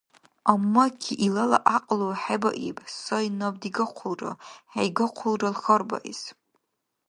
[0.51, 4.37] Аммаки илала гӀякьлу хӀебаиб сай наб дигахъулрал,
[4.73, 6.21] хӀейгахъулрал, хьарбаэс.